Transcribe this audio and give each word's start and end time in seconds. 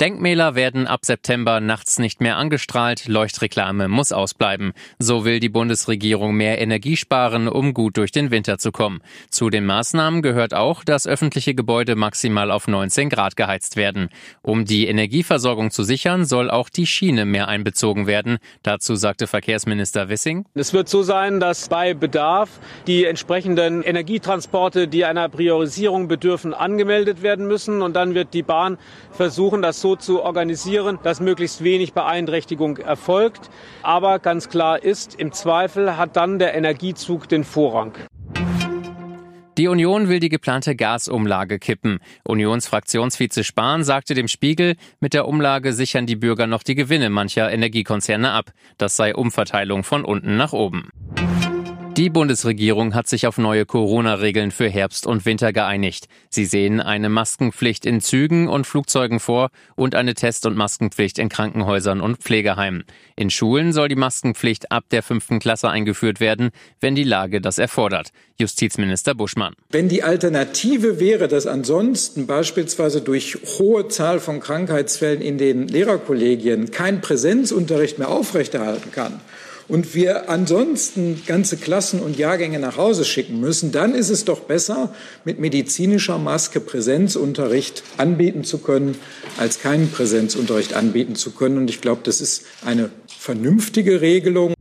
Denkmäler 0.00 0.54
werden 0.54 0.86
ab 0.86 1.00
September 1.04 1.58
nachts 1.60 1.98
nicht 1.98 2.20
mehr 2.20 2.36
angestrahlt, 2.36 3.08
Leuchtreklame 3.08 3.88
muss 3.88 4.12
ausbleiben. 4.12 4.72
So 5.00 5.24
will 5.24 5.40
die 5.40 5.48
Bundesregierung 5.48 6.36
mehr 6.36 6.60
Energie 6.60 6.96
sparen, 6.96 7.48
um 7.48 7.74
gut 7.74 7.96
durch 7.96 8.12
den 8.12 8.30
Winter 8.30 8.58
zu 8.58 8.70
kommen. 8.70 9.00
Zu 9.28 9.50
den 9.50 9.66
Maßnahmen 9.66 10.22
gehört 10.22 10.54
auch, 10.54 10.84
dass 10.84 11.08
öffentliche 11.08 11.56
Gebäude 11.56 11.96
maximal 11.96 12.52
auf 12.52 12.68
19 12.68 13.08
Grad 13.08 13.34
geheizt 13.34 13.74
werden. 13.74 14.08
Um 14.40 14.64
die 14.66 14.86
Energieversorgung 14.86 15.72
zu 15.72 15.82
sichern, 15.82 16.24
soll 16.24 16.48
auch 16.48 16.68
die 16.68 16.86
Schiene 16.86 17.24
mehr 17.24 17.48
einbezogen 17.48 18.06
werden. 18.06 18.38
Dazu 18.62 18.94
sagte 18.94 19.26
Verkehrsminister 19.26 20.08
Wissing. 20.08 20.44
Es 20.54 20.72
wird 20.72 20.88
so 20.88 21.02
sein, 21.02 21.40
dass 21.40 21.68
bei 21.68 21.94
Bedarf 21.94 22.60
die 22.86 23.04
entsprechenden 23.04 23.82
Energietransporte, 23.82 24.86
die 24.86 25.04
einer 25.04 25.28
Priorisierung 25.28 26.06
bedürfen, 26.06 26.54
angemeldet 26.54 27.22
werden 27.22 27.48
müssen. 27.48 27.82
Und 27.82 27.96
dann 27.96 28.14
wird 28.14 28.32
die 28.32 28.44
Bahn 28.44 28.78
versuchen, 29.10 29.60
das 29.60 29.80
so 29.80 29.87
so 29.88 29.96
zu 29.96 30.22
organisieren, 30.22 30.98
dass 31.02 31.18
möglichst 31.18 31.64
wenig 31.64 31.94
Beeinträchtigung 31.94 32.76
erfolgt. 32.76 33.48
Aber 33.82 34.18
ganz 34.18 34.50
klar 34.50 34.82
ist, 34.82 35.14
im 35.14 35.32
Zweifel 35.32 35.96
hat 35.96 36.14
dann 36.16 36.38
der 36.38 36.54
Energiezug 36.54 37.26
den 37.26 37.42
Vorrang. 37.42 37.94
Die 39.56 39.66
Union 39.66 40.08
will 40.08 40.20
die 40.20 40.28
geplante 40.28 40.76
Gasumlage 40.76 41.58
kippen. 41.58 42.00
Unionsfraktionsvize 42.22 43.44
Spahn 43.44 43.82
sagte 43.82 44.14
dem 44.14 44.28
Spiegel, 44.28 44.76
mit 45.00 45.14
der 45.14 45.26
Umlage 45.26 45.72
sichern 45.72 46.06
die 46.06 46.16
Bürger 46.16 46.46
noch 46.46 46.62
die 46.62 46.74
Gewinne 46.74 47.08
mancher 47.08 47.50
Energiekonzerne 47.50 48.30
ab. 48.30 48.52
Das 48.76 48.94
sei 48.94 49.16
Umverteilung 49.16 49.84
von 49.84 50.04
unten 50.04 50.36
nach 50.36 50.52
oben. 50.52 50.90
Die 51.98 52.10
Bundesregierung 52.10 52.94
hat 52.94 53.08
sich 53.08 53.26
auf 53.26 53.38
neue 53.38 53.66
Corona-Regeln 53.66 54.52
für 54.52 54.68
Herbst 54.68 55.04
und 55.04 55.26
Winter 55.26 55.52
geeinigt. 55.52 56.06
Sie 56.30 56.44
sehen 56.44 56.80
eine 56.80 57.08
Maskenpflicht 57.08 57.84
in 57.84 58.00
Zügen 58.00 58.46
und 58.46 58.68
Flugzeugen 58.68 59.18
vor 59.18 59.50
und 59.74 59.96
eine 59.96 60.14
Test- 60.14 60.46
und 60.46 60.56
Maskenpflicht 60.56 61.18
in 61.18 61.28
Krankenhäusern 61.28 62.00
und 62.00 62.18
Pflegeheimen. 62.18 62.84
In 63.16 63.30
Schulen 63.30 63.72
soll 63.72 63.88
die 63.88 63.96
Maskenpflicht 63.96 64.70
ab 64.70 64.84
der 64.92 65.02
fünften 65.02 65.40
Klasse 65.40 65.70
eingeführt 65.70 66.20
werden, 66.20 66.50
wenn 66.80 66.94
die 66.94 67.02
Lage 67.02 67.40
das 67.40 67.58
erfordert. 67.58 68.10
Justizminister 68.38 69.16
Buschmann. 69.16 69.54
Wenn 69.70 69.88
die 69.88 70.04
Alternative 70.04 71.00
wäre, 71.00 71.26
dass 71.26 71.48
ansonsten 71.48 72.28
beispielsweise 72.28 73.00
durch 73.00 73.38
hohe 73.58 73.88
Zahl 73.88 74.20
von 74.20 74.38
Krankheitsfällen 74.38 75.20
in 75.20 75.36
den 75.36 75.66
Lehrerkollegien 75.66 76.70
kein 76.70 77.00
Präsenzunterricht 77.00 77.98
mehr 77.98 78.10
aufrechterhalten 78.10 78.92
kann, 78.92 79.20
und 79.68 79.94
wir 79.94 80.30
ansonsten 80.30 81.22
ganze 81.26 81.56
Klassen 81.56 82.00
und 82.00 82.16
Jahrgänge 82.16 82.58
nach 82.58 82.76
Hause 82.76 83.04
schicken 83.04 83.38
müssen, 83.38 83.70
dann 83.70 83.94
ist 83.94 84.08
es 84.08 84.24
doch 84.24 84.40
besser, 84.40 84.94
mit 85.24 85.38
medizinischer 85.38 86.18
Maske 86.18 86.60
Präsenzunterricht 86.60 87.82
anbieten 87.98 88.44
zu 88.44 88.58
können, 88.58 88.96
als 89.36 89.60
keinen 89.60 89.90
Präsenzunterricht 89.90 90.74
anbieten 90.74 91.14
zu 91.14 91.32
können. 91.32 91.58
Und 91.58 91.68
ich 91.70 91.80
glaube, 91.80 92.00
das 92.04 92.20
ist 92.20 92.44
eine 92.64 92.90
vernünftige 93.06 94.00
Regelung. 94.00 94.54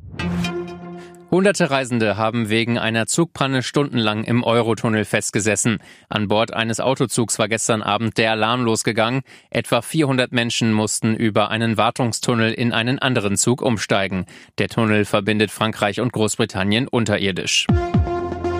Hunderte 1.29 1.69
Reisende 1.69 2.15
haben 2.15 2.47
wegen 2.47 2.77
einer 2.77 3.05
Zugpanne 3.05 3.61
stundenlang 3.61 4.23
im 4.23 4.45
Eurotunnel 4.45 5.03
festgesessen. 5.03 5.79
An 6.07 6.29
Bord 6.29 6.53
eines 6.53 6.79
Autozugs 6.79 7.37
war 7.37 7.49
gestern 7.49 7.81
Abend 7.81 8.17
der 8.17 8.31
Alarm 8.31 8.63
losgegangen. 8.63 9.23
Etwa 9.49 9.81
400 9.81 10.31
Menschen 10.31 10.71
mussten 10.71 11.15
über 11.15 11.51
einen 11.51 11.75
Wartungstunnel 11.75 12.53
in 12.53 12.71
einen 12.71 12.97
anderen 12.99 13.35
Zug 13.35 13.61
umsteigen. 13.61 14.25
Der 14.57 14.69
Tunnel 14.69 15.03
verbindet 15.03 15.51
Frankreich 15.51 15.99
und 15.99 16.13
Großbritannien 16.13 16.87
unterirdisch. 16.87 17.67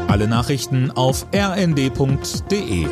Alle 0.10 0.28
Nachrichten 0.28 0.92
auf 0.92 1.26
rnd.de 1.34 2.88